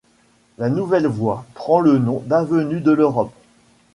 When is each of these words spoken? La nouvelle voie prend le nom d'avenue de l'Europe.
La 0.57 0.71
nouvelle 0.71 1.05
voie 1.05 1.45
prend 1.53 1.79
le 1.79 1.99
nom 1.99 2.23
d'avenue 2.25 2.81
de 2.81 2.89
l'Europe. 2.89 3.31